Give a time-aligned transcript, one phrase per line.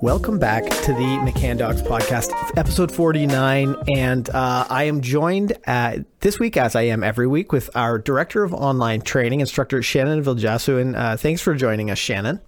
[0.00, 3.76] Welcome back to the McCann Dogs podcast, episode 49.
[3.94, 7.98] And uh, I am joined uh, this week, as I am every week, with our
[7.98, 10.80] director of online training, instructor Shannon Viljasu.
[10.80, 12.40] And uh, thanks for joining us, Shannon.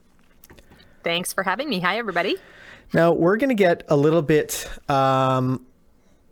[1.04, 1.80] Thanks for having me.
[1.80, 2.38] Hi, everybody.
[2.94, 5.66] Now, we're going to get a little bit um,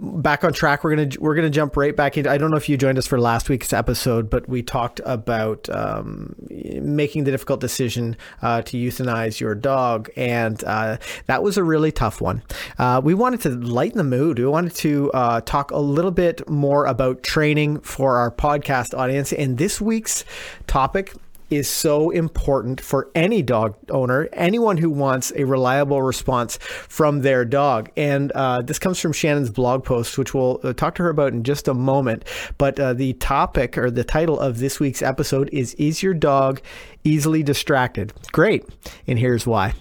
[0.00, 0.84] back on track.
[0.84, 2.30] We're gonna we're gonna jump right back into.
[2.30, 5.68] I don't know if you joined us for last week's episode, but we talked about
[5.70, 11.64] um, making the difficult decision uh, to euthanize your dog, and uh, that was a
[11.64, 12.42] really tough one.
[12.78, 14.38] Uh, we wanted to lighten the mood.
[14.38, 19.32] We wanted to uh, talk a little bit more about training for our podcast audience,
[19.32, 20.24] and this week's
[20.66, 21.14] topic
[21.50, 27.44] is so important for any dog owner, anyone who wants a reliable response from their
[27.44, 27.90] dog.
[27.96, 31.32] And uh, this comes from Shannon's blog post, which we'll uh, talk to her about
[31.32, 32.24] in just a moment.
[32.58, 36.60] But uh, the topic or the title of this week's episode is Is Your Dog
[37.04, 38.12] Easily Distracted?
[38.32, 38.64] Great.
[39.06, 39.74] And here's why.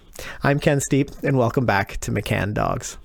[0.43, 2.97] I'm Ken Steepe, and welcome back to McCann Dogs.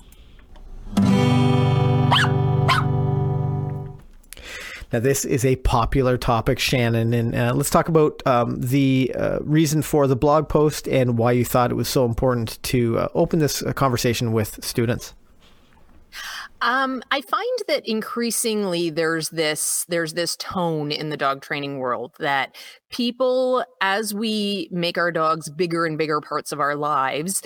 [4.92, 9.38] Now, this is a popular topic, Shannon, and uh, let's talk about um, the uh,
[9.40, 13.08] reason for the blog post and why you thought it was so important to uh,
[13.14, 15.14] open this uh, conversation with students.
[16.60, 22.12] Um, I find that increasingly there's this there's this tone in the dog training world
[22.20, 22.54] that
[22.90, 27.42] people, as we make our dogs bigger and bigger parts of our lives,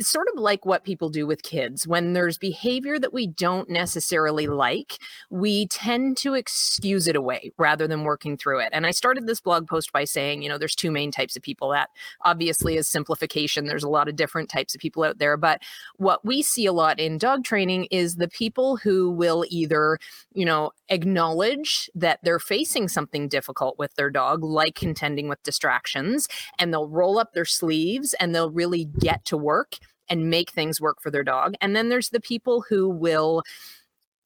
[0.00, 1.86] sort of like what people do with kids.
[1.86, 4.98] When there's behavior that we don't necessarily like,
[5.30, 8.70] we tend to excuse it away rather than working through it.
[8.72, 11.42] And I started this blog post by saying, you know, there's two main types of
[11.42, 11.70] people.
[11.70, 11.90] That
[12.24, 13.66] obviously is simplification.
[13.66, 15.36] There's a lot of different types of people out there.
[15.36, 15.62] But
[15.96, 19.98] what we see a lot in dog training is the people who will either,
[20.32, 26.28] you know, acknowledge that they're facing something difficult with their dog, like contending with distractions,
[26.58, 29.67] and they'll roll up their sleeves and they'll really get to work
[30.08, 31.54] and make things work for their dog.
[31.60, 33.42] And then there's the people who will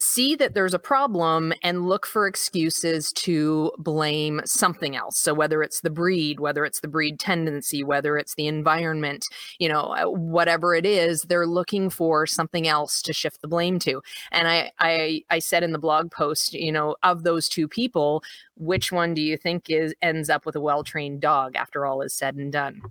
[0.03, 5.17] see that there's a problem and look for excuses to blame something else.
[5.17, 9.25] So whether it's the breed, whether it's the breed tendency, whether it's the environment,
[9.61, 13.79] you know, uh, whatever it is, they're looking for something else to shift the blame
[13.81, 14.03] to.
[14.33, 18.25] And I I I said in the blog post, you know, of those two people,
[18.57, 22.13] which one do you think is ends up with a well-trained dog after all is
[22.13, 22.83] said and done?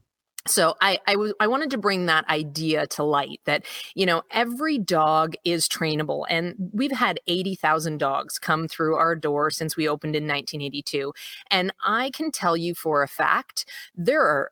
[0.48, 3.64] So I, I, w- I wanted to bring that idea to light that
[3.96, 9.52] you know every dog is trainable and we've had 80,000 dogs come through our door
[9.52, 11.14] since we opened in 1982
[11.52, 13.66] and I can tell you for a fact
[13.96, 14.52] there are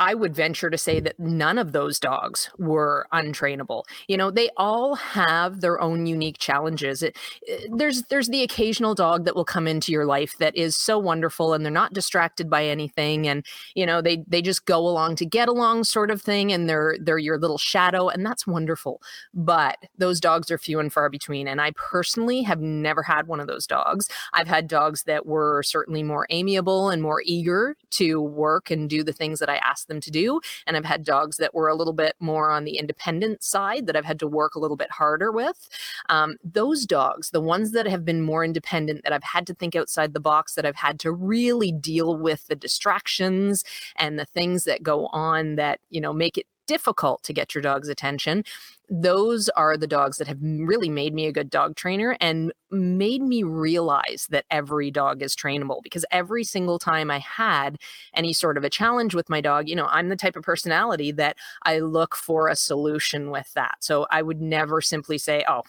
[0.00, 3.84] I would venture to say that none of those dogs were untrainable.
[4.08, 7.02] You know, they all have their own unique challenges.
[7.02, 10.74] It, it, there's there's the occasional dog that will come into your life that is
[10.74, 13.44] so wonderful and they're not distracted by anything and
[13.74, 16.96] you know, they they just go along to get along sort of thing and they're
[16.98, 19.02] they're your little shadow and that's wonderful.
[19.34, 23.38] But those dogs are few and far between and I personally have never had one
[23.38, 24.08] of those dogs.
[24.32, 29.04] I've had dogs that were certainly more amiable and more eager to work and do
[29.04, 30.40] the things that I asked them to do.
[30.66, 33.96] And I've had dogs that were a little bit more on the independent side that
[33.96, 35.68] I've had to work a little bit harder with.
[36.08, 39.76] Um, those dogs, the ones that have been more independent, that I've had to think
[39.76, 43.64] outside the box, that I've had to really deal with the distractions
[43.96, 47.62] and the things that go on that, you know, make it difficult to get your
[47.62, 48.44] dog's attention
[48.90, 53.22] those are the dogs that have really made me a good dog trainer and made
[53.22, 57.78] me realize that every dog is trainable because every single time I had
[58.14, 61.12] any sort of a challenge with my dog, you know, I'm the type of personality
[61.12, 63.76] that I look for a solution with that.
[63.78, 65.62] So I would never simply say, oh,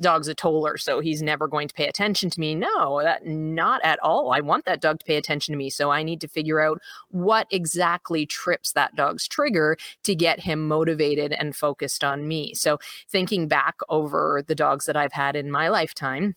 [0.00, 2.54] dog's a toller, so he's never going to pay attention to me.
[2.54, 4.32] No, that not at all.
[4.32, 5.70] I want that dog to pay attention to me.
[5.70, 10.68] So I need to figure out what exactly trips that dog's trigger to get him
[10.68, 12.54] motivated and focused on me.
[12.54, 16.34] So thinking back over the dogs that I've had in my lifetime,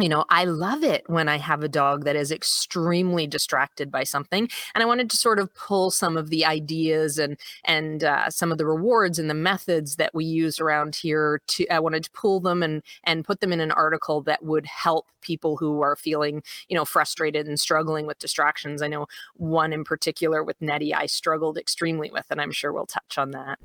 [0.00, 4.04] you know, I love it when I have a dog that is extremely distracted by
[4.04, 8.30] something, and I wanted to sort of pull some of the ideas and and uh,
[8.30, 11.40] some of the rewards and the methods that we use around here.
[11.48, 14.66] To I wanted to pull them and and put them in an article that would
[14.66, 18.82] help people who are feeling you know frustrated and struggling with distractions.
[18.82, 22.86] I know one in particular with Nettie, I struggled extremely with, and I'm sure we'll
[22.86, 23.58] touch on that.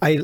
[0.00, 0.22] I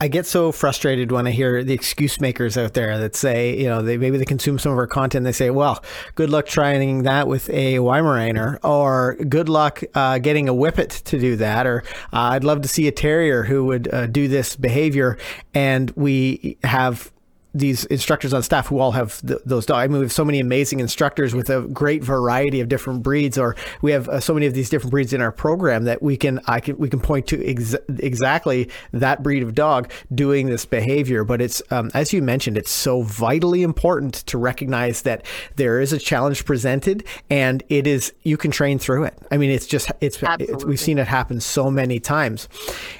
[0.00, 3.66] I get so frustrated when I hear the excuse makers out there that say, you
[3.66, 5.24] know, they maybe they consume some of our content.
[5.24, 5.82] They say, well,
[6.14, 11.18] good luck trying that with a Weimaraner, or good luck uh, getting a Whippet to
[11.18, 14.56] do that, or uh, I'd love to see a Terrier who would uh, do this
[14.56, 15.16] behavior.
[15.54, 17.12] And we have
[17.54, 19.84] these instructors on staff who all have th- those dogs.
[19.84, 23.38] I mean, we have so many amazing instructors with a great variety of different breeds,
[23.38, 26.16] or we have uh, so many of these different breeds in our program that we
[26.16, 30.66] can I can we can point to ex- exactly that breed of dog doing this
[30.66, 31.22] behavior.
[31.24, 35.24] But it's um, as you mentioned, it's so vitally important to recognize that
[35.56, 39.16] there is a challenge presented, and it is you can train through it.
[39.30, 42.48] I mean, it's just it's, it's we've seen it happen so many times,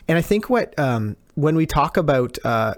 [0.06, 2.74] and I think what um, when we talk about uh,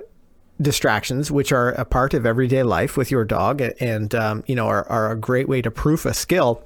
[0.60, 4.66] distractions, which are a part of everyday life with your dog, and um, you know
[4.66, 6.62] are, are a great way to proof a skill.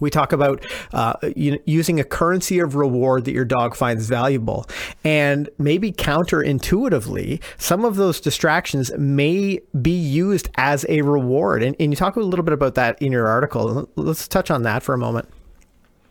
[0.00, 4.66] We talk about uh, using a currency of reward that your dog finds valuable.
[5.02, 11.64] And maybe counterintuitively, some of those distractions may be used as a reward.
[11.64, 13.88] And, and you talk a little bit about that in your article.
[13.96, 15.28] Let's touch on that for a moment.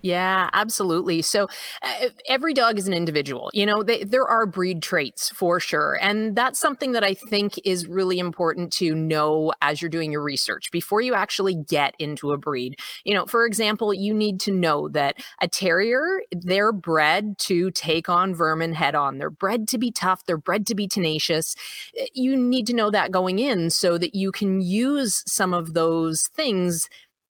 [0.07, 1.21] Yeah, absolutely.
[1.21, 1.47] So
[1.81, 3.49] uh, every dog is an individual.
[3.53, 5.97] You know, they, there are breed traits for sure.
[6.01, 10.23] And that's something that I think is really important to know as you're doing your
[10.23, 12.79] research before you actually get into a breed.
[13.03, 18.07] You know, for example, you need to know that a terrier, they're bred to take
[18.07, 19.17] on vermin head on.
[19.17, 21.53] They're bred to be tough, they're bred to be tenacious.
[21.99, 25.73] Uh, you need to know that going in so that you can use some of
[25.73, 26.87] those things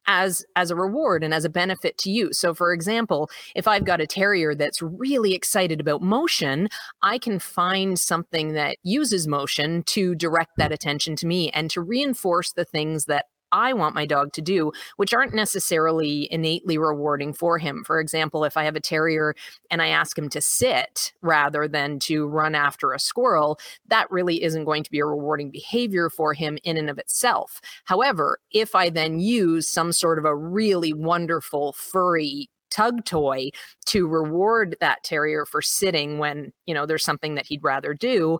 [0.07, 2.33] as as a reward and as a benefit to you.
[2.33, 6.69] So for example, if I've got a terrier that's really excited about motion,
[7.01, 11.81] I can find something that uses motion to direct that attention to me and to
[11.81, 17.33] reinforce the things that I want my dog to do, which aren't necessarily innately rewarding
[17.33, 17.83] for him.
[17.85, 19.35] For example, if I have a terrier
[19.71, 24.43] and I ask him to sit rather than to run after a squirrel, that really
[24.43, 27.61] isn't going to be a rewarding behavior for him in and of itself.
[27.85, 33.49] However, if I then use some sort of a really wonderful furry tug toy
[33.85, 38.37] to reward that terrier for sitting when you know there's something that he'd rather do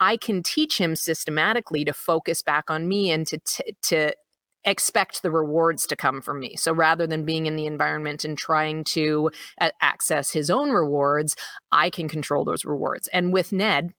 [0.00, 4.12] i can teach him systematically to focus back on me and to t- to
[4.64, 6.56] expect the rewards to come from me.
[6.56, 9.30] So rather than being in the environment and trying to
[9.60, 11.36] uh, access his own rewards,
[11.72, 13.08] I can control those rewards.
[13.08, 13.94] And with Ned,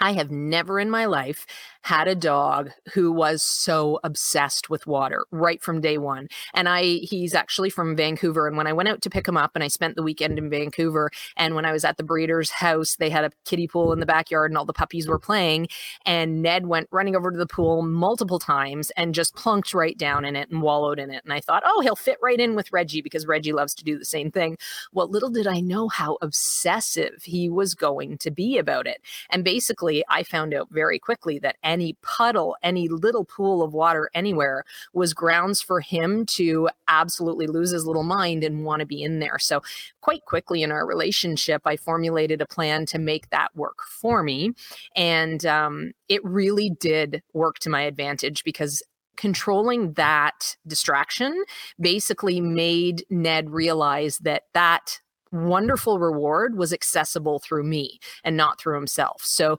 [0.00, 1.46] I have never in my life
[1.82, 6.28] had a dog who was so obsessed with water right from day one.
[6.52, 8.48] And I he's actually from Vancouver.
[8.48, 10.50] And when I went out to pick him up and I spent the weekend in
[10.50, 14.00] Vancouver, and when I was at the breeder's house, they had a kiddie pool in
[14.00, 15.68] the backyard and all the puppies were playing.
[16.04, 20.24] And Ned went running over to the pool multiple times and just plunked right down
[20.24, 21.22] in it and wallowed in it.
[21.22, 23.96] And I thought, oh, he'll fit right in with Reggie because Reggie loves to do
[23.96, 24.58] the same thing.
[24.92, 29.00] Well, little did I know how obsessive he was going to be about it.
[29.30, 34.10] And basically, I found out very quickly that any puddle, any little pool of water
[34.14, 39.02] anywhere was grounds for him to absolutely lose his little mind and want to be
[39.02, 39.38] in there.
[39.38, 39.62] So,
[40.00, 44.52] quite quickly in our relationship, I formulated a plan to make that work for me.
[44.94, 48.82] And um, it really did work to my advantage because
[49.16, 51.44] controlling that distraction
[51.80, 55.00] basically made Ned realize that that
[55.44, 59.22] wonderful reward was accessible through me and not through himself.
[59.24, 59.58] So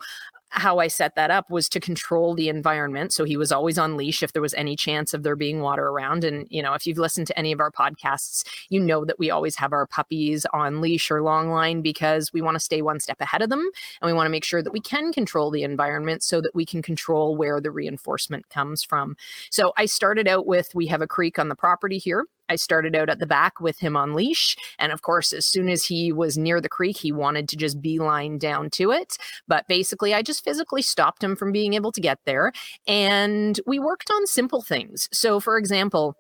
[0.50, 3.12] how I set that up was to control the environment.
[3.12, 5.88] So he was always on leash if there was any chance of there being water
[5.88, 6.24] around.
[6.24, 9.30] And, you know, if you've listened to any of our podcasts, you know that we
[9.30, 13.00] always have our puppies on leash or long line because we want to stay one
[13.00, 13.70] step ahead of them.
[14.02, 16.66] And we want to make sure that we can control the environment so that we
[16.66, 19.18] can control where the reinforcement comes from.
[19.52, 22.26] So I started out with we have a creek on the property here.
[22.50, 24.56] I started out at the back with him on leash.
[24.80, 27.82] And of course, as soon as he was near the creek, he wanted to just
[27.82, 29.18] beeline down to it.
[29.48, 32.52] But basically, I just physically stopped him from being able to get there.
[32.88, 35.10] And we worked on simple things.
[35.12, 36.16] So, for example,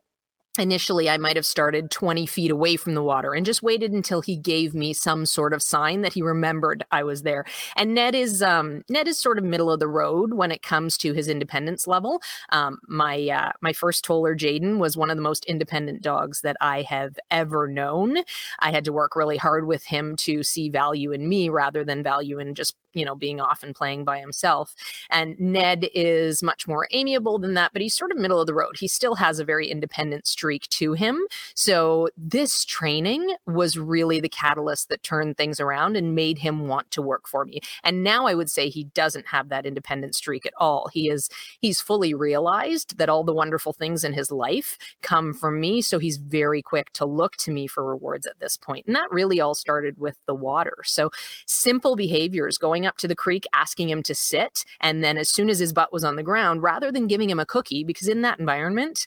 [0.60, 4.22] initially I might have started 20 feet away from the water and just waited until
[4.22, 7.46] he gave me some sort of sign that he remembered I was there.
[7.76, 10.98] And Ned is um, Ned is sort of middle of the road when it comes
[11.00, 12.22] to his independence level.
[12.52, 16.58] Um, my uh, my first toller Jaden was one of the most independent dogs that
[16.62, 18.18] I have ever known.
[18.60, 22.04] I had to work really hard with him to see value in me rather than
[22.04, 24.74] value in just you know, being off and playing by himself.
[25.10, 28.56] And Ned is much more amiable than that, but he's sort of middle of the
[28.56, 28.78] road.
[28.80, 31.20] He still has a very independent streak to him.
[31.56, 36.90] So this training was really the catalyst that turned things around and made him want
[36.92, 37.60] to work for me.
[37.84, 40.90] And now I would say he doesn't have that independent streak at all.
[40.94, 45.60] He is he's fully realized that all the wonderful things in his life come from
[45.60, 48.86] me, so he's very quick to look to me for rewards at this point.
[48.88, 50.78] And that really all started with the water.
[50.86, 51.12] So
[51.46, 54.64] simple behaviors going up to the creek asking him to sit.
[54.82, 57.40] And then as soon as his butt was on the ground, rather than giving him
[57.40, 59.06] a cookie, because in that environment,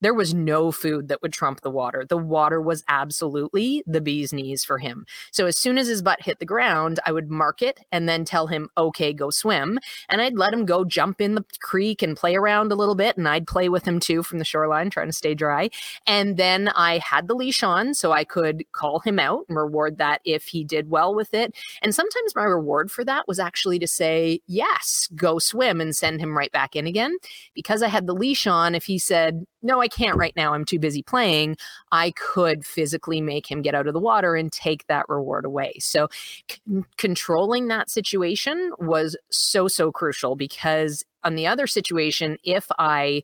[0.00, 2.04] There was no food that would trump the water.
[2.08, 5.06] The water was absolutely the bee's knees for him.
[5.30, 8.24] So as soon as his butt hit the ground, I would mark it and then
[8.24, 9.78] tell him, okay, go swim.
[10.08, 13.16] And I'd let him go jump in the creek and play around a little bit.
[13.16, 15.70] And I'd play with him too from the shoreline, trying to stay dry.
[16.06, 19.98] And then I had the leash on so I could call him out and reward
[19.98, 21.54] that if he did well with it.
[21.82, 26.20] And sometimes my reward for that was actually to say, yes, go swim and send
[26.20, 27.16] him right back in again.
[27.54, 30.64] Because I had the leash on, if he said, no, I can't right now, I'm
[30.64, 31.56] too busy playing,
[31.92, 35.74] I could physically make him get out of the water and take that reward away.
[35.78, 36.08] So
[36.50, 36.60] c-
[36.96, 43.22] controlling that situation was so, so crucial because on the other situation, if I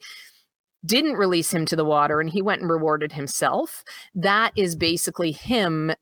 [0.84, 3.82] didn't release him to the water and he went and rewarded himself,
[4.14, 5.92] that is basically him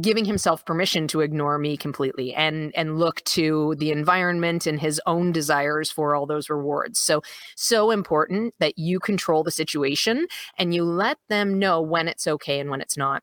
[0.00, 5.00] giving himself permission to ignore me completely and and look to the environment and his
[5.06, 6.98] own desires for all those rewards.
[6.98, 7.22] So
[7.56, 10.26] so important that you control the situation
[10.58, 13.22] and you let them know when it's okay and when it's not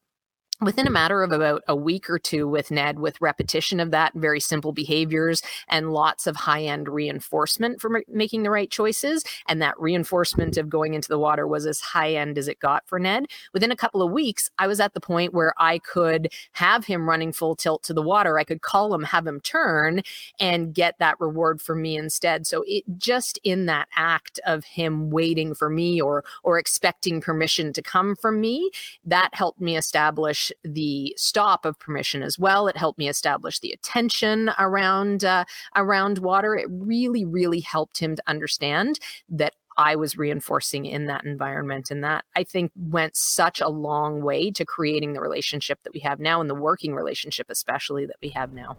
[0.62, 4.14] within a matter of about a week or two with Ned, with repetition of that,
[4.16, 9.24] very simple behaviors, and lots of high end reinforcement for m- making the right choices.
[9.48, 12.88] And that reinforcement of going into the water was as high end as it got
[12.88, 13.28] for Ned.
[13.54, 17.08] Within a couple of weeks, I was at the point where I could have him
[17.08, 18.40] running full tilt to the water.
[18.40, 20.02] I could call him, have him turn,
[20.40, 22.48] and get that reward for me instead.
[22.48, 27.74] So it just in that act of him waiting for me or or expecting permission
[27.74, 28.72] to come from me,
[29.06, 32.68] that helped me establish the stop of permission as well.
[32.68, 36.56] It helped me establish the attention around uh, around water.
[36.56, 39.00] It really, really helped him to understand
[39.30, 41.92] that I was reinforcing in that environment.
[41.92, 46.00] And that I think went such a long way to creating the relationship that we
[46.02, 48.76] have now and the working relationship, especially that we have now.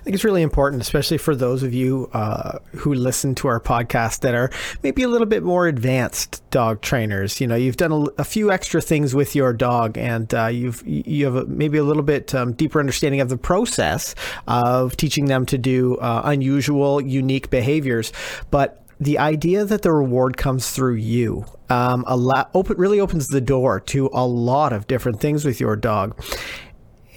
[0.00, 3.60] I think it's really important, especially for those of you uh, who listen to our
[3.60, 4.50] podcast that are
[4.82, 7.38] maybe a little bit more advanced dog trainers.
[7.38, 10.82] You know, you've done a, a few extra things with your dog, and uh, you've
[10.86, 14.14] you have a, maybe a little bit um, deeper understanding of the process
[14.48, 18.10] of teaching them to do uh, unusual, unique behaviors.
[18.50, 23.26] But the idea that the reward comes through you um, a lot, open, really opens
[23.26, 26.18] the door to a lot of different things with your dog.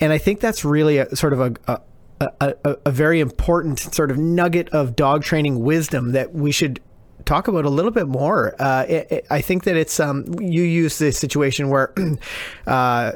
[0.01, 1.81] And I think that's really a, sort of a, a
[2.21, 6.79] a, a, a, very important sort of nugget of dog training wisdom that we should
[7.25, 8.55] talk about a little bit more.
[8.59, 11.93] Uh, it, it, I think that it's um, you use the situation where
[12.67, 13.11] uh,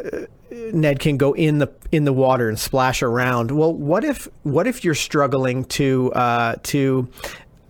[0.51, 3.51] Ned can go in the in the water and splash around.
[3.51, 7.07] Well, what if what if you're struggling to uh, to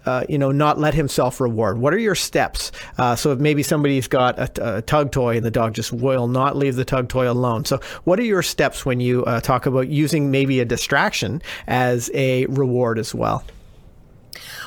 [0.07, 1.77] uh, you know, not let himself reward?
[1.77, 2.71] What are your steps?
[2.97, 6.27] Uh, so if maybe somebody's got a, a, tug toy and the dog just will
[6.27, 7.65] not leave the tug toy alone.
[7.65, 12.09] So what are your steps when you uh, talk about using maybe a distraction as
[12.13, 13.43] a reward as well?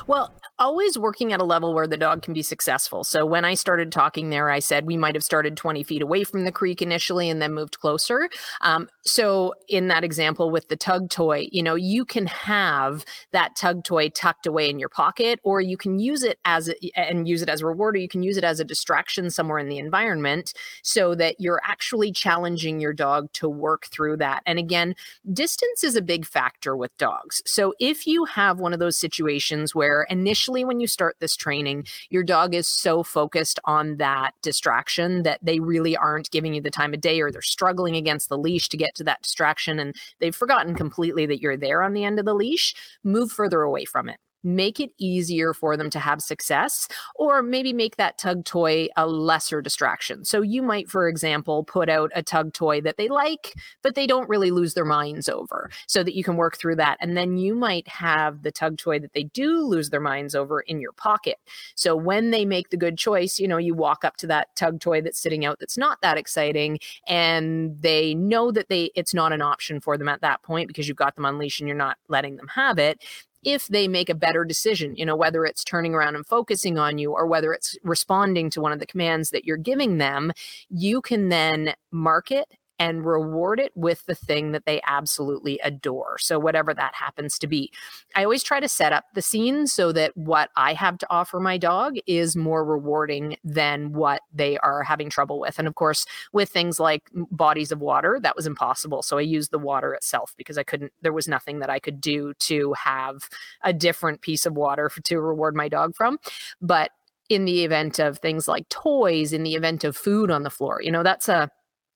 [0.05, 0.31] Well,
[0.61, 3.03] always working at a level where the dog can be successful.
[3.03, 6.23] So when I started talking there, I said we might have started 20 feet away
[6.23, 8.29] from the creek initially and then moved closer.
[8.61, 13.55] Um, so in that example with the tug toy, you know, you can have that
[13.55, 17.27] tug toy tucked away in your pocket, or you can use it as a, and
[17.27, 19.67] use it as a reward, or you can use it as a distraction somewhere in
[19.67, 20.53] the environment
[20.83, 24.43] so that you're actually challenging your dog to work through that.
[24.45, 24.93] And again,
[25.33, 27.41] distance is a big factor with dogs.
[27.47, 31.85] So if you have one of those situations where initially when you start this training,
[32.09, 36.69] your dog is so focused on that distraction that they really aren't giving you the
[36.69, 39.95] time of day or they're struggling against the leash to get to that distraction and
[40.19, 43.85] they've forgotten completely that you're there on the end of the leash, move further away
[43.85, 48.45] from it make it easier for them to have success or maybe make that tug
[48.45, 50.25] toy a lesser distraction.
[50.25, 54.07] So you might for example put out a tug toy that they like but they
[54.07, 57.37] don't really lose their minds over so that you can work through that and then
[57.37, 60.91] you might have the tug toy that they do lose their minds over in your
[60.93, 61.37] pocket.
[61.75, 64.79] So when they make the good choice, you know, you walk up to that tug
[64.79, 69.33] toy that's sitting out that's not that exciting and they know that they it's not
[69.33, 71.77] an option for them at that point because you've got them on leash and you're
[71.77, 73.03] not letting them have it
[73.43, 76.97] if they make a better decision, you know, whether it's turning around and focusing on
[76.97, 80.31] you or whether it's responding to one of the commands that you're giving them,
[80.69, 82.47] you can then mark it
[82.81, 86.17] and reward it with the thing that they absolutely adore.
[86.17, 87.71] So, whatever that happens to be.
[88.15, 91.39] I always try to set up the scene so that what I have to offer
[91.39, 95.59] my dog is more rewarding than what they are having trouble with.
[95.59, 99.03] And of course, with things like bodies of water, that was impossible.
[99.03, 102.01] So, I used the water itself because I couldn't, there was nothing that I could
[102.01, 103.29] do to have
[103.61, 106.17] a different piece of water to reward my dog from.
[106.63, 106.89] But
[107.29, 110.81] in the event of things like toys, in the event of food on the floor,
[110.81, 111.51] you know, that's a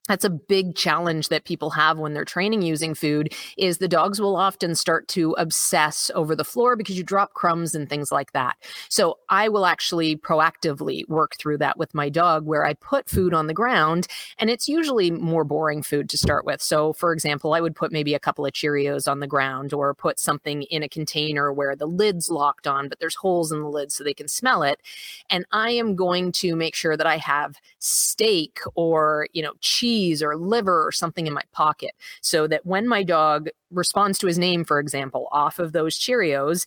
[0.08, 4.22] that's a big challenge that people have when they're training using food is the dogs
[4.22, 8.32] will often start to obsess over the floor because you drop crumbs and things like
[8.34, 8.56] that.
[8.90, 13.34] So i will actually proactively work through that with my dog where i put food
[13.34, 14.08] on the ground
[14.38, 16.62] and it's usually more boring food to start with.
[16.62, 19.94] So for example i would put maybe a couple of cheerios on the ground or
[19.94, 23.70] put something in a container where the lid's locked on but there's holes in the
[23.70, 24.82] lid so they can smell it.
[25.30, 29.95] And i am going to make sure that i have steak or you know cheese
[29.96, 34.28] cheese or liver or something in my pocket so that when my dog responds to
[34.28, 36.66] his name, for example, off of those Cheerios,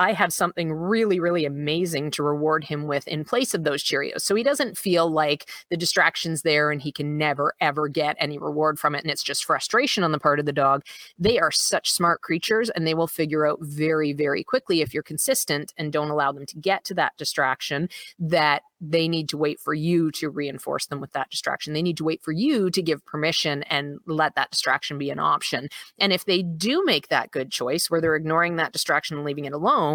[0.00, 4.22] I have something really, really amazing to reward him with in place of those Cheerios.
[4.22, 8.38] So he doesn't feel like the distraction's there and he can never, ever get any
[8.38, 9.02] reward from it.
[9.02, 10.86] And it's just frustration on the part of the dog.
[11.18, 15.02] They are such smart creatures and they will figure out very, very quickly if you're
[15.02, 19.60] consistent and don't allow them to get to that distraction that they need to wait
[19.60, 21.74] for you to reinforce them with that distraction.
[21.74, 25.18] They need to wait for you to give permission and let that distraction be an
[25.18, 25.68] option.
[25.98, 29.44] And if they do make that good choice where they're ignoring that distraction and leaving
[29.44, 29.89] it alone,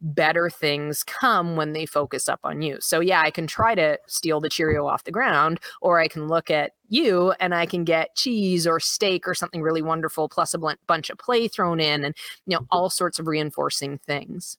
[0.00, 2.76] better things come when they focus up on you.
[2.80, 6.28] So, yeah, I can try to steal the Cheerio off the ground, or I can
[6.28, 10.54] look at you and I can get cheese or steak or something really wonderful, plus
[10.54, 12.14] a bunch of play thrown in and,
[12.46, 14.58] you know, all sorts of reinforcing things.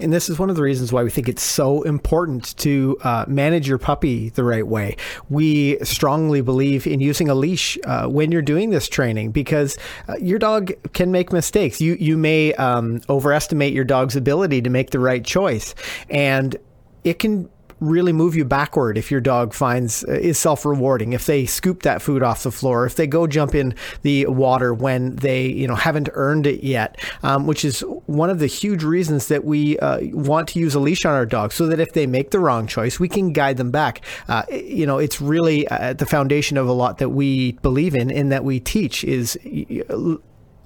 [0.00, 3.24] And this is one of the reasons why we think it's so important to uh,
[3.28, 4.96] manage your puppy the right way.
[5.28, 9.76] We strongly believe in using a leash uh, when you're doing this training because
[10.08, 11.80] uh, your dog can make mistakes.
[11.80, 15.74] You you may um, overestimate your dog's ability to make the right choice,
[16.08, 16.56] and
[17.04, 17.48] it can
[17.80, 22.00] really move you backward if your dog finds uh, is self-rewarding if they scoop that
[22.00, 25.74] food off the floor if they go jump in the water when they you know
[25.74, 30.00] haven't earned it yet um, which is one of the huge reasons that we uh,
[30.12, 32.66] want to use a leash on our dog so that if they make the wrong
[32.66, 34.02] choice we can guide them back.
[34.28, 37.94] Uh, you know it's really at uh, the foundation of a lot that we believe
[37.94, 39.38] in and that we teach is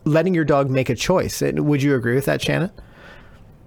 [0.04, 1.42] letting your dog make a choice.
[1.42, 2.70] Would you agree with that shannon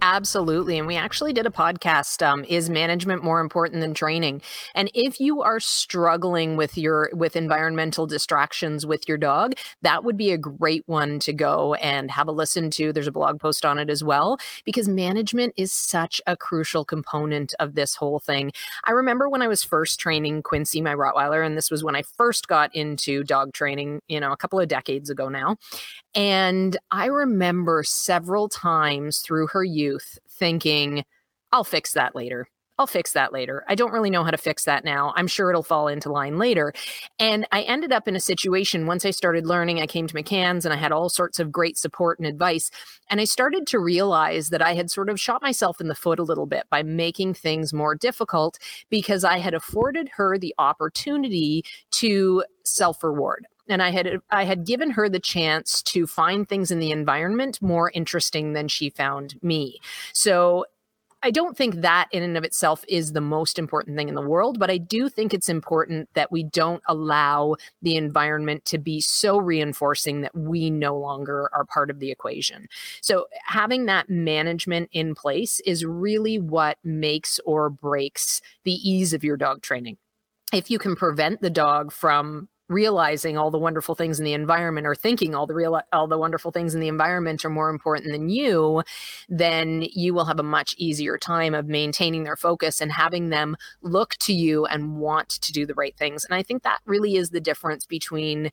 [0.06, 0.78] Absolutely.
[0.78, 4.42] And we actually did a podcast um, is management more important than training?
[4.76, 10.18] And if you are struggling with your with environmental distractions with your dog, that would
[10.18, 12.92] be a great one to go and have a listen to.
[12.92, 17.54] There's a blog post on it as well because management is such a crucial component
[17.62, 18.52] of this whole thing.
[18.84, 22.02] I remember when I was first training Quincy, my Rottweiler, and this was when I
[22.18, 25.56] first got into dog training, you know, a couple of decades ago now.
[26.16, 31.06] And I remember several times through her youth thinking,
[31.52, 32.48] I'll fix that later.
[32.80, 33.64] I'll fix that later.
[33.68, 35.14] I don't really know how to fix that now.
[35.16, 36.74] I'm sure it'll fall into line later.
[37.20, 40.66] And I ended up in a situation once I started learning, I came to McCann's
[40.66, 42.72] and I had all sorts of great support and advice.
[43.12, 46.18] And I started to realize that I had sort of shot myself in the foot
[46.18, 48.58] a little bit by making things more difficult
[48.90, 54.66] because I had afforded her the opportunity to self reward and I had I had
[54.66, 59.42] given her the chance to find things in the environment more interesting than she found
[59.42, 59.80] me.
[60.14, 60.66] So
[61.26, 64.22] I don't think that in and of itself is the most important thing in the
[64.22, 69.00] world, but I do think it's important that we don't allow the environment to be
[69.00, 72.68] so reinforcing that we no longer are part of the equation.
[73.02, 79.24] So, having that management in place is really what makes or breaks the ease of
[79.24, 79.98] your dog training
[80.54, 84.88] if you can prevent the dog from realizing all the wonderful things in the environment
[84.88, 88.12] or thinking all the real all the wonderful things in the environment are more important
[88.12, 88.82] than you
[89.28, 93.56] then you will have a much easier time of maintaining their focus and having them
[93.82, 96.24] look to you and want to do the right things.
[96.24, 98.50] And i think that really is the difference between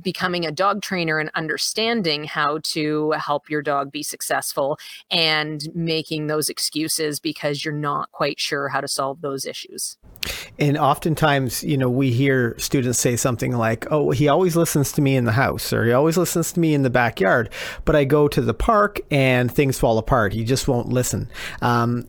[0.00, 4.78] becoming a dog trainer and understanding how to help your dog be successful
[5.10, 9.96] and making those excuses because you're not quite sure how to solve those issues.
[10.58, 15.02] And oftentimes, you know, we hear students say something like, oh, he always listens to
[15.02, 17.50] me in the house or he always listens to me in the backyard,
[17.84, 20.32] but I go to the park and things fall apart.
[20.32, 21.28] He just won't listen.
[21.60, 22.06] Um,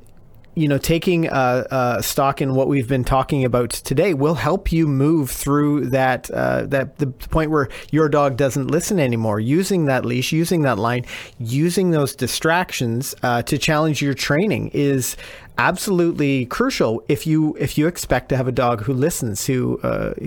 [0.56, 4.72] you know, taking uh, uh, stock in what we've been talking about today will help
[4.72, 9.40] you move through that uh, that the point where your dog doesn't listen anymore.
[9.40, 11.06] Using that leash, using that line,
[11.40, 15.18] using those distractions uh, to challenge your training is
[15.58, 19.78] absolutely crucial if you if you expect to have a dog who listens, who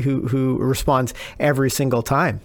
[0.02, 2.40] who who responds every single time.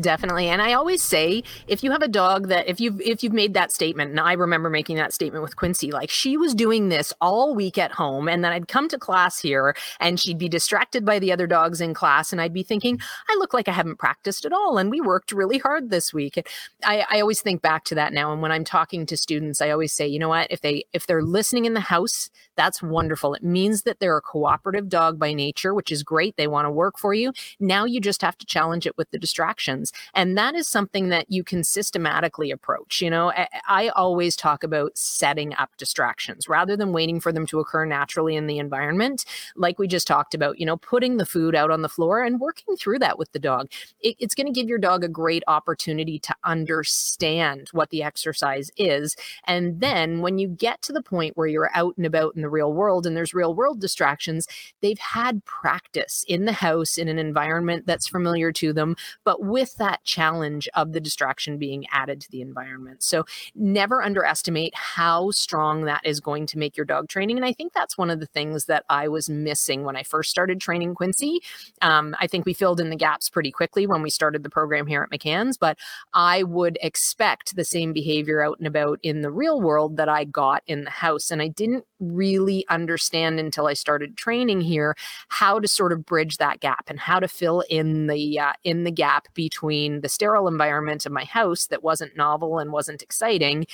[0.00, 0.48] Definitely.
[0.48, 3.52] And I always say if you have a dog that if you've if you've made
[3.52, 7.12] that statement, and I remember making that statement with Quincy, like she was doing this
[7.20, 11.04] all week at home, and then I'd come to class here and she'd be distracted
[11.04, 13.98] by the other dogs in class, and I'd be thinking, I look like I haven't
[13.98, 14.78] practiced at all.
[14.78, 16.42] And we worked really hard this week.
[16.82, 18.32] I, I always think back to that now.
[18.32, 21.06] And when I'm talking to students, I always say, you know what, if they if
[21.06, 23.34] they're listening in the house, that's wonderful.
[23.34, 26.38] It means that they're a cooperative dog by nature, which is great.
[26.38, 27.34] They want to work for you.
[27.60, 29.81] Now you just have to challenge it with the distractions.
[30.14, 33.00] And that is something that you can systematically approach.
[33.00, 37.46] You know, I, I always talk about setting up distractions rather than waiting for them
[37.46, 39.24] to occur naturally in the environment.
[39.56, 42.38] Like we just talked about, you know, putting the food out on the floor and
[42.38, 43.70] working through that with the dog.
[44.00, 48.70] It, it's going to give your dog a great opportunity to understand what the exercise
[48.76, 49.16] is.
[49.44, 52.48] And then when you get to the point where you're out and about in the
[52.48, 54.46] real world and there's real world distractions,
[54.80, 59.71] they've had practice in the house in an environment that's familiar to them, but with
[59.74, 63.02] that challenge of the distraction being added to the environment.
[63.02, 67.36] So never underestimate how strong that is going to make your dog training.
[67.36, 70.30] And I think that's one of the things that I was missing when I first
[70.30, 71.40] started training Quincy.
[71.80, 74.86] Um, I think we filled in the gaps pretty quickly when we started the program
[74.86, 75.78] here at McCann's, but
[76.14, 80.24] I would expect the same behavior out and about in the real world that I
[80.24, 81.30] got in the house.
[81.30, 84.96] And I didn't really understand until I started training here
[85.28, 88.84] how to sort of bridge that gap and how to fill in the uh, in
[88.84, 93.66] the gap between the sterile environment of my house that wasn't novel and wasn't exciting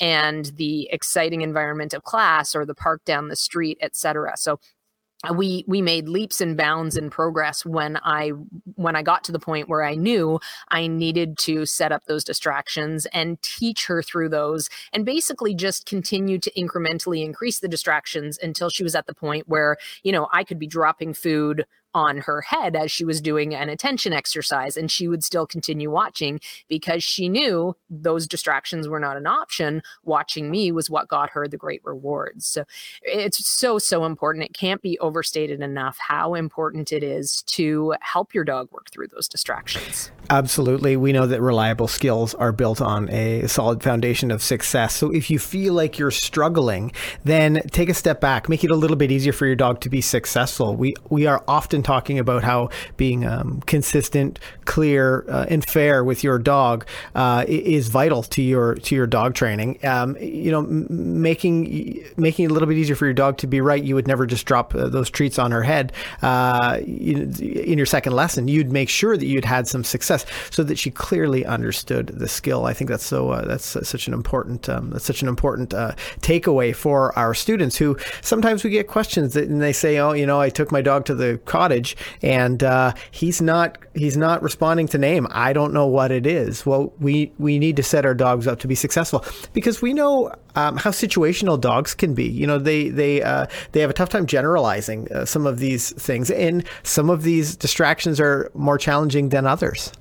[0.00, 4.34] and the exciting environment of class or the park down the street, etc.
[4.36, 4.60] So
[5.34, 8.28] we we made leaps and bounds in progress when i
[8.76, 12.22] when i got to the point where i knew i needed to set up those
[12.22, 18.38] distractions and teach her through those and basically just continue to incrementally increase the distractions
[18.40, 21.66] until she was at the point where you know i could be dropping food
[21.98, 25.90] on her head as she was doing an attention exercise and she would still continue
[25.90, 29.82] watching because she knew those distractions were not an option.
[30.04, 32.46] Watching me was what got her the great rewards.
[32.46, 32.64] So
[33.02, 34.44] it's so so important.
[34.44, 39.08] It can't be overstated enough how important it is to help your dog work through
[39.08, 40.12] those distractions.
[40.30, 40.96] Absolutely.
[40.96, 44.94] We know that reliable skills are built on a solid foundation of success.
[44.94, 46.92] So if you feel like you're struggling
[47.24, 48.48] then take a step back.
[48.48, 50.76] Make it a little bit easier for your dog to be successful.
[50.76, 56.22] We we are often talking about how being um, consistent, clear, uh, and fair with
[56.22, 59.78] your dog uh, is vital to your to your dog training.
[59.86, 63.62] Um, you know, making making it a little bit easier for your dog to be
[63.62, 63.82] right.
[63.82, 68.12] You would never just drop uh, those treats on her head uh, in your second
[68.12, 68.48] lesson.
[68.48, 72.66] You'd make sure that you'd had some success so that she clearly understood the skill.
[72.66, 75.70] I think that's so uh, that's such an important um, that's such an important
[76.20, 80.26] takeaway for our students who sometimes we get questions that, and they say, oh, you
[80.26, 81.67] know, I took my dog to the cottage
[82.22, 85.26] and uh, he's not he's not responding to name.
[85.30, 86.64] I don't know what it is.
[86.64, 90.32] Well, we we need to set our dogs up to be successful because we know
[90.54, 92.28] um, how situational dogs can be.
[92.28, 95.92] You know, they they uh, they have a tough time generalizing uh, some of these
[95.92, 99.92] things, and some of these distractions are more challenging than others.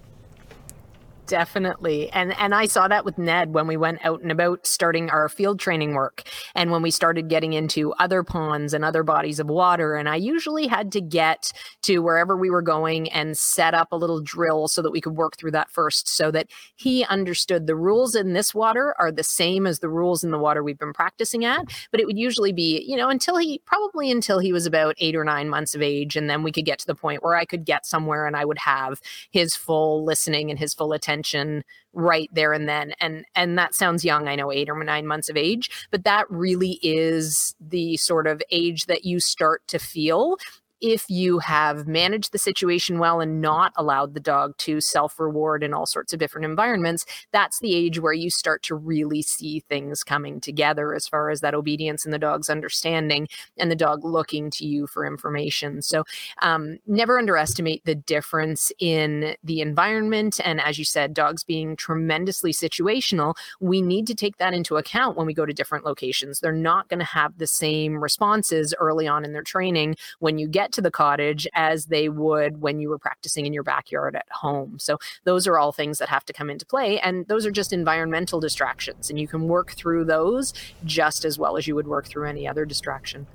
[1.27, 2.09] Definitely.
[2.11, 5.27] And and I saw that with Ned when we went out and about starting our
[5.27, 6.23] field training work
[6.55, 10.15] and when we started getting into other ponds and other bodies of water and I
[10.15, 14.69] usually had to get to wherever we were going and set up a little drill
[14.69, 18.31] so that we could work through that first so that he understood the rules in
[18.31, 21.65] this water are the same as the rules in the water we've been practicing at,
[21.91, 25.13] but it would usually be, you know, until he probably until he was about 8
[25.15, 27.43] or 9 months of age and then we could get to the point where I
[27.43, 31.63] could get somewhere and I would have his full listening and his full attention attention
[31.93, 35.29] right there and then and and that sounds young i know 8 or 9 months
[35.29, 40.37] of age but that really is the sort of age that you start to feel
[40.81, 45.63] if you have managed the situation well and not allowed the dog to self reward
[45.63, 49.61] in all sorts of different environments, that's the age where you start to really see
[49.61, 54.03] things coming together as far as that obedience and the dog's understanding and the dog
[54.03, 55.81] looking to you for information.
[55.81, 56.03] So,
[56.41, 60.39] um, never underestimate the difference in the environment.
[60.43, 65.17] And as you said, dogs being tremendously situational, we need to take that into account
[65.17, 66.39] when we go to different locations.
[66.39, 70.47] They're not going to have the same responses early on in their training when you
[70.47, 74.15] get get to the cottage as they would when you were practicing in your backyard
[74.15, 74.77] at home.
[74.79, 76.99] So those are all things that have to come into play.
[76.99, 79.09] And those are just environmental distractions.
[79.09, 80.53] And you can work through those
[80.83, 83.27] just as well as you would work through any other distraction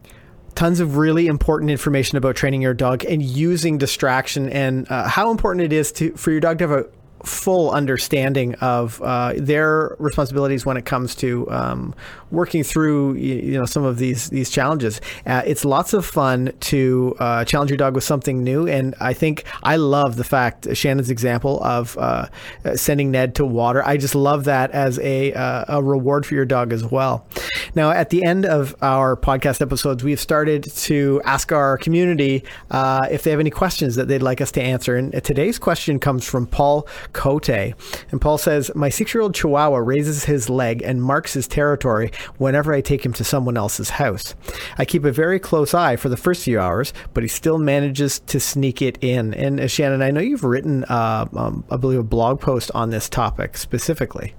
[0.55, 5.31] tons of really important information about training your dog and using distraction and uh, how
[5.31, 6.87] important it is to for your dog to have a
[7.25, 11.95] full understanding of uh, their responsibilities when it comes to um,
[12.33, 15.01] working through you know some of these these challenges.
[15.27, 19.13] Uh, it's lots of fun to uh, challenge your dog with something new, and I
[19.13, 22.27] think I love the fact Shannon's example of uh,
[22.75, 23.87] sending Ned to water.
[23.87, 27.27] I just love that as a uh, a reward for your dog as well.
[27.75, 33.07] Now, at the end of our podcast episodes, we've started to ask our community uh,
[33.11, 36.27] if they have any questions that they'd like us to answer, and today's question comes
[36.27, 37.49] from Paul Cote.
[37.49, 42.11] And Paul says, My six year old Chihuahua raises his leg and marks his territory
[42.39, 44.35] whenever I take him to someone else's house.
[44.79, 48.21] I keep a very close eye for the first few hours, but he still manages
[48.21, 49.35] to sneak it in.
[49.35, 52.91] And uh, Shannon, I know you've written, uh, um, I believe, a blog post on
[52.91, 54.35] this topic specifically.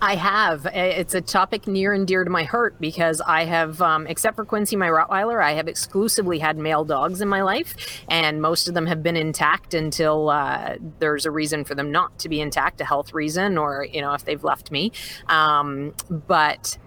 [0.00, 0.66] I have.
[0.66, 4.44] It's a topic near and dear to my heart because I have, um, except for
[4.44, 8.74] Quincy, my Rottweiler, I have exclusively had male dogs in my life, and most of
[8.74, 12.80] them have been intact until uh, there's a reason for them not to be intact,
[12.80, 14.92] a health reason, or you know if they've left me.
[15.28, 16.78] Um, but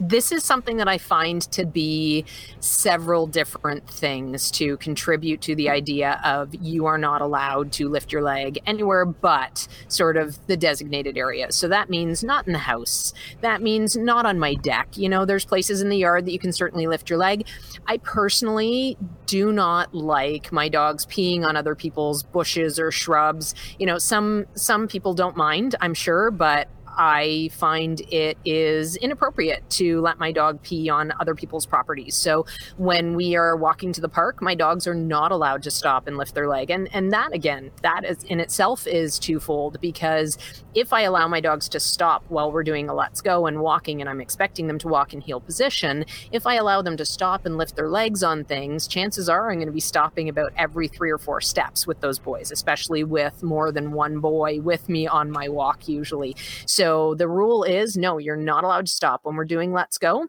[0.00, 2.24] this is something that I find to be
[2.60, 8.12] several different things to contribute to the idea of you are not allowed to lift
[8.12, 11.52] your leg anywhere but sort of the designated area.
[11.52, 13.12] So that means not in the house.
[13.40, 14.96] That means not on my deck.
[14.96, 17.46] You know, there's places in the yard that you can certainly lift your leg.
[17.86, 23.54] I personally do not like my dogs peeing on other people's bushes or shrubs.
[23.78, 29.68] You know, some some people don't mind, I'm sure, but I find it is inappropriate
[29.70, 32.14] to let my dog pee on other people's properties.
[32.14, 36.06] So when we are walking to the park, my dogs are not allowed to stop
[36.06, 36.70] and lift their leg.
[36.70, 40.38] And and that again, that is in itself is twofold because
[40.74, 44.00] if I allow my dogs to stop while we're doing a let's go and walking
[44.00, 47.46] and I'm expecting them to walk in heel position, if I allow them to stop
[47.46, 50.88] and lift their legs on things, chances are I'm going to be stopping about every
[50.88, 55.06] 3 or 4 steps with those boys, especially with more than one boy with me
[55.06, 56.36] on my walk usually.
[56.66, 59.98] So so the rule is no, you're not allowed to stop when we're doing let's
[59.98, 60.26] go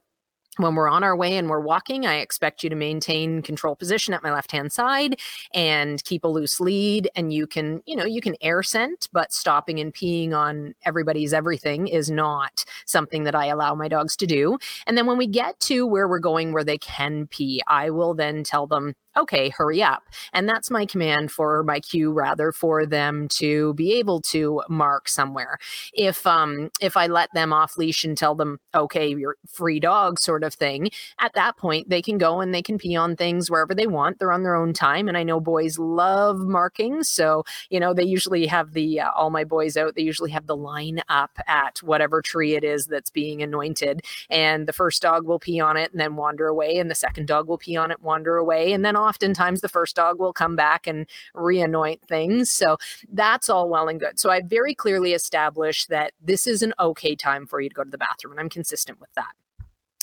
[0.57, 4.13] when we're on our way and we're walking, I expect you to maintain control position
[4.13, 5.19] at my left hand side
[5.51, 7.09] and keep a loose lead.
[7.15, 11.33] And you can, you know, you can air scent, but stopping and peeing on everybody's
[11.33, 14.59] everything is not something that I allow my dogs to do.
[14.85, 18.13] And then when we get to where we're going where they can pee, I will
[18.13, 20.03] then tell them, okay, hurry up.
[20.33, 25.07] And that's my command for my cue rather for them to be able to mark
[25.07, 25.57] somewhere.
[25.93, 30.19] If um if I let them off leash and tell them, okay, you're free dog
[30.19, 33.49] sort of thing, at that point they can go and they can pee on things
[33.49, 34.19] wherever they want.
[34.19, 35.07] They're on their own time.
[35.07, 37.09] And I know boys love markings.
[37.09, 40.47] So, you know, they usually have the uh, all my boys out, they usually have
[40.47, 44.01] the line up at whatever tree it is that's being anointed.
[44.29, 46.77] And the first dog will pee on it and then wander away.
[46.77, 48.73] And the second dog will pee on it, wander away.
[48.73, 52.49] And then oftentimes the first dog will come back and reanoint things.
[52.49, 52.77] So
[53.11, 54.19] that's all well and good.
[54.19, 57.83] So I very clearly established that this is an okay time for you to go
[57.83, 59.33] to the bathroom, and I'm consistent with that.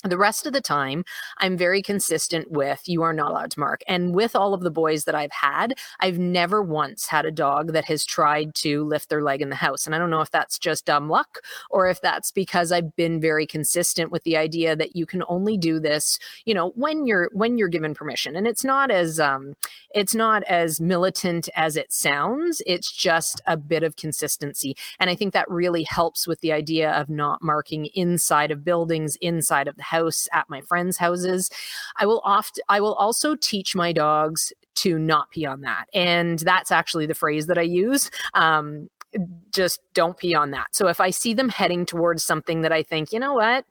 [0.02, 1.04] The rest of the time,
[1.38, 3.82] I'm very consistent with you are not allowed to mark.
[3.86, 7.74] And with all of the boys that I've had, I've never once had a dog
[7.74, 9.84] that has tried to lift their leg in the house.
[9.84, 13.20] And I don't know if that's just dumb luck or if that's because I've been
[13.20, 17.28] very consistent with the idea that you can only do this, you know, when you're
[17.34, 18.36] when you're given permission.
[18.36, 19.54] And it's not as um
[19.94, 22.62] it's not as militant as it sounds.
[22.66, 24.76] It's just a bit of consistency.
[24.98, 29.16] And I think that really helps with the idea of not marking inside of buildings,
[29.20, 31.50] inside of the house at my friends' houses.
[31.98, 35.86] I will oft I will also teach my dogs to not pee on that.
[35.92, 38.10] And that's actually the phrase that I use.
[38.34, 38.88] Um,
[39.52, 40.68] just don't pee on that.
[40.72, 43.64] So if I see them heading towards something that I think, you know what,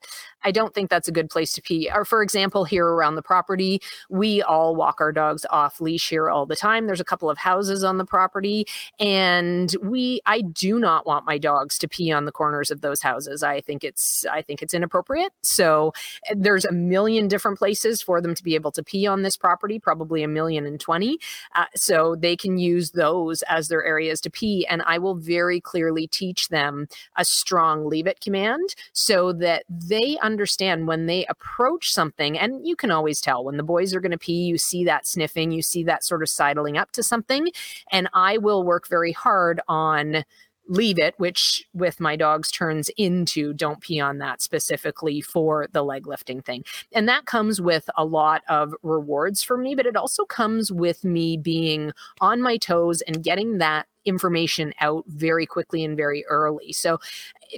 [0.44, 1.90] I don't think that's a good place to pee.
[1.94, 6.30] Or for example, here around the property, we all walk our dogs off leash here
[6.30, 6.88] all the time.
[6.88, 8.66] There's a couple of houses on the property,
[9.00, 13.02] and we I do not want my dogs to pee on the corners of those
[13.02, 13.44] houses.
[13.44, 15.34] I think it's I think it's inappropriate.
[15.42, 15.94] So
[16.30, 19.36] eh, there's a million different places for them to be able to pee on this
[19.36, 21.20] property, probably a million and twenty.
[21.56, 25.60] Uh, so they can use those as their areas to pee, and I will very
[25.60, 31.92] clearly teach them a strong leave it command so that they understand when they approach
[31.92, 34.84] something, and you can always tell when the boys are going to pee, you see
[34.86, 37.50] that sniffing, you see that sort of sidling up to something.
[37.92, 40.24] And I will work very hard on
[40.70, 45.84] leave it, which with my dogs turns into don't pee on that specifically for the
[45.84, 46.64] leg lifting thing.
[46.94, 51.04] And that comes with a lot of rewards for me, but it also comes with
[51.04, 56.74] me being on my toes and getting that information out very quickly and very early.
[56.74, 57.00] So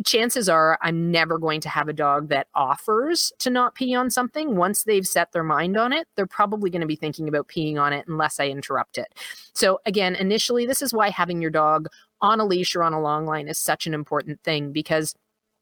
[0.06, 4.10] chances are I'm never going to have a dog that offers to not pee on
[4.10, 4.56] something.
[4.56, 7.80] Once they've set their mind on it, they're probably going to be thinking about peeing
[7.80, 9.08] on it unless I interrupt it.
[9.54, 11.88] So again, initially this is why having your dog
[12.22, 15.16] on a leash or on a long line is such an important thing because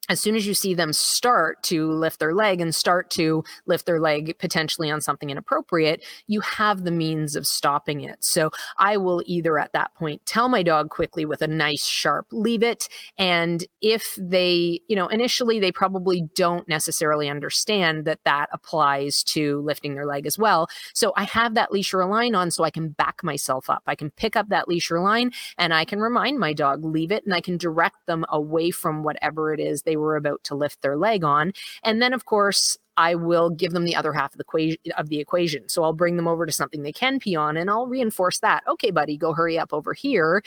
[0.10, 3.86] as soon as you see them start to lift their leg and start to lift
[3.86, 8.18] their leg potentially on something inappropriate, you have the means of stopping it.
[8.20, 12.26] So I will either at that point tell my dog quickly with a nice sharp
[12.32, 12.90] leave it.
[13.18, 19.62] And if they, you know, initially they probably don't necessarily understand that that applies to
[19.62, 20.68] lifting their leg as well.
[20.94, 23.84] So I have that leash or line on so I can back myself up.
[23.86, 27.12] I can pick up that leash or line and I can remind my dog, leave
[27.12, 30.56] it, and I can direct them away from whatever it is they were about to
[30.56, 31.54] lift their leg on.
[31.84, 35.08] And then, of course, I will give them the other half of the, equation, of
[35.08, 35.70] the equation.
[35.70, 38.62] So I'll bring them over to something they can pee on and I'll reinforce that.
[38.68, 40.44] Okay, buddy, go hurry up over here.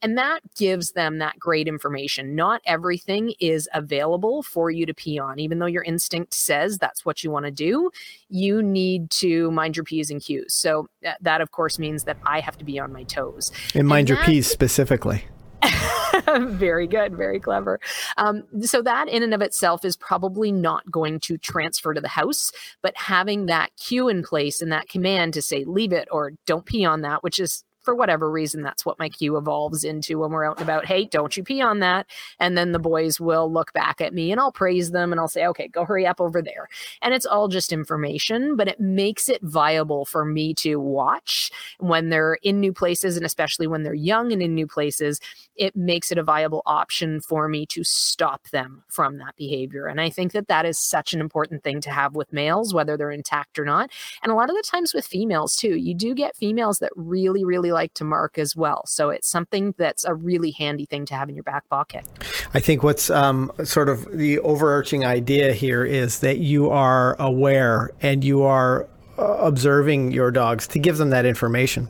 [0.00, 2.36] And that gives them that great information.
[2.36, 7.04] Not everything is available for you to pee on, even though your instinct says that's
[7.04, 7.90] what you want to do.
[8.28, 10.54] You need to mind your P's and Q's.
[10.54, 13.50] So uh, that, of course, means that I have to be on my toes.
[13.74, 15.24] And mind and your that, P's specifically.
[16.48, 17.80] very good, very clever.
[18.16, 22.08] Um, so that in and of itself is probably not going to transfer to the
[22.08, 22.52] house,
[22.82, 26.66] but having that cue in place and that command to say leave it or don't
[26.66, 30.30] pee on that, which is for whatever reason, that's what my cue evolves into when
[30.30, 30.84] we're out and about.
[30.84, 32.06] Hey, don't you pee on that.
[32.38, 35.26] And then the boys will look back at me and I'll praise them and I'll
[35.26, 36.68] say, okay, go hurry up over there.
[37.00, 42.10] And it's all just information, but it makes it viable for me to watch when
[42.10, 45.18] they're in new places and especially when they're young and in new places.
[45.56, 49.86] It makes it a viable option for me to stop them from that behavior.
[49.86, 52.98] And I think that that is such an important thing to have with males, whether
[52.98, 53.90] they're intact or not.
[54.22, 57.46] And a lot of the times with females too, you do get females that really,
[57.46, 58.82] really like to mark as well.
[58.86, 62.04] So it's something that's a really handy thing to have in your back pocket.
[62.54, 67.90] I think what's um, sort of the overarching idea here is that you are aware
[68.00, 68.88] and you are
[69.18, 71.88] uh, observing your dogs to give them that information.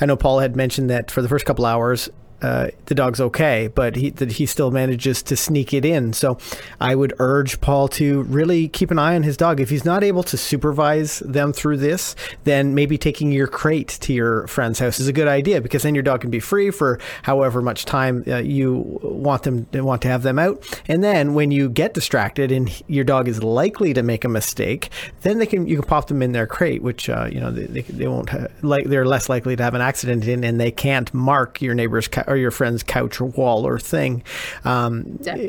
[0.00, 2.08] I know Paul had mentioned that for the first couple hours,
[2.42, 6.12] uh, the dog's okay, but he he still manages to sneak it in.
[6.12, 6.38] So
[6.80, 9.60] I would urge Paul to really keep an eye on his dog.
[9.60, 14.12] If he's not able to supervise them through this, then maybe taking your crate to
[14.12, 17.00] your friend's house is a good idea because then your dog can be free for
[17.22, 20.80] however much time uh, you want them want to have them out.
[20.86, 24.90] And then when you get distracted and your dog is likely to make a mistake,
[25.22, 27.82] then they can you can pop them in their crate, which uh, you know they,
[27.82, 31.12] they, won't have, like they're less likely to have an accident in, and they can't
[31.12, 34.22] mark your neighbor's or your friend's couch or wall or thing
[34.64, 35.02] um,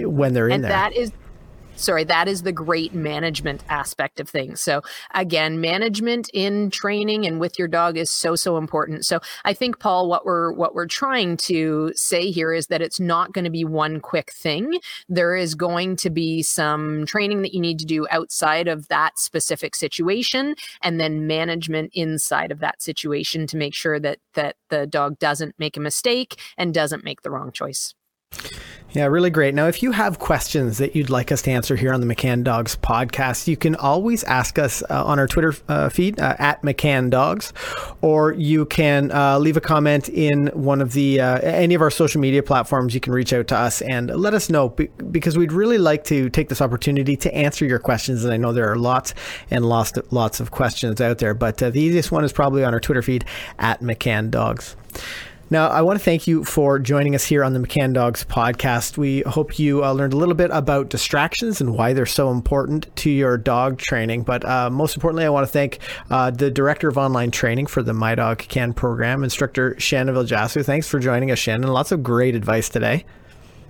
[0.03, 0.71] when they're in and there.
[0.71, 1.11] That is
[1.79, 4.61] sorry that is the great management aspect of things.
[4.61, 4.81] So
[5.13, 9.05] again management in training and with your dog is so so important.
[9.05, 12.99] So i think paul what we're what we're trying to say here is that it's
[12.99, 14.79] not going to be one quick thing.
[15.07, 19.19] There is going to be some training that you need to do outside of that
[19.19, 24.85] specific situation and then management inside of that situation to make sure that that the
[24.87, 27.93] dog doesn't make a mistake and doesn't make the wrong choice
[28.91, 29.53] yeah, really great.
[29.53, 32.43] Now, if you have questions that you'd like us to answer here on the McCann
[32.43, 36.63] Dogs podcast, you can always ask us uh, on our Twitter uh, feed uh, at
[36.63, 37.53] McCann Dogs,
[38.01, 41.91] or you can uh, leave a comment in one of the uh, any of our
[41.91, 42.95] social media platforms.
[42.95, 46.27] You can reach out to us and let us know because we'd really like to
[46.31, 48.23] take this opportunity to answer your questions.
[48.23, 49.13] And I know there are lots
[49.51, 52.73] and lots lots of questions out there, but uh, the easiest one is probably on
[52.73, 53.23] our Twitter feed
[53.59, 54.75] at McCann Dogs.
[55.51, 58.99] Now, I want to thank you for joining us here on the McCann Dogs podcast.
[58.99, 62.95] We hope you uh, learned a little bit about distractions and why they're so important
[62.97, 64.23] to your dog training.
[64.23, 65.79] But uh, most importantly, I want to thank
[66.11, 70.63] uh, the director of online training for the My Dog Can program, instructor Shannon Viljasu.
[70.63, 71.67] Thanks for joining us, Shannon.
[71.67, 73.03] Lots of great advice today.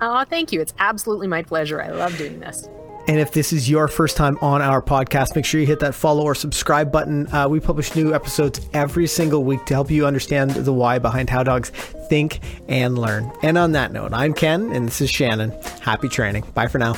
[0.01, 0.59] Oh, thank you.
[0.59, 1.81] It's absolutely my pleasure.
[1.81, 2.67] I love doing this.
[3.09, 5.95] And if this is your first time on our podcast, make sure you hit that
[5.95, 7.25] follow or subscribe button.
[7.33, 11.27] Uh, we publish new episodes every single week to help you understand the why behind
[11.27, 11.71] how dogs
[12.07, 13.31] think and learn.
[13.41, 15.49] And on that note, I'm Ken, and this is Shannon.
[15.81, 16.43] Happy training.
[16.53, 16.93] Bye for now.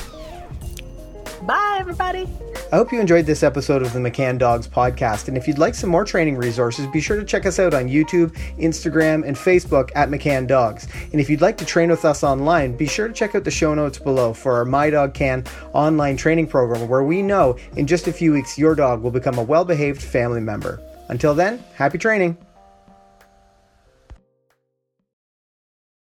[1.46, 2.28] Bye, everybody.
[2.72, 5.26] I hope you enjoyed this episode of the McCann Dogs podcast.
[5.26, 7.88] And if you'd like some more training resources, be sure to check us out on
[7.88, 10.86] YouTube, Instagram, and Facebook at McCann Dogs.
[11.10, 13.50] And if you'd like to train with us online, be sure to check out the
[13.50, 17.88] show notes below for our My Dog Can online training program, where we know in
[17.88, 20.80] just a few weeks your dog will become a well behaved family member.
[21.08, 22.38] Until then, happy training.